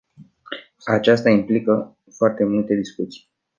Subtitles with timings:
[0.87, 3.29] Aceasta a implicat foarte multe discuții.